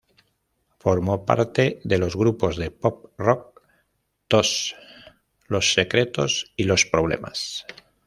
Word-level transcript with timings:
Formó 0.79 1.27
parte 1.27 1.79
de 1.83 1.99
los 1.99 2.15
grupos 2.15 2.57
de 2.57 2.71
pop 2.71 3.11
rock 3.19 3.61
Tos, 4.27 4.75
Los 5.45 5.75
Secretos 5.75 6.51
y 6.55 6.63
Los 6.63 6.87
Problemas. 6.87 7.67